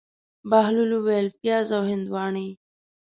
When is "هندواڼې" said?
1.91-2.47